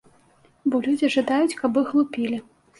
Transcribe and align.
Бо 0.69 0.79
людзі 0.87 1.11
жадаюць, 1.17 1.57
каб 1.63 1.71
іх 1.85 1.95
лупілі. 2.01 2.45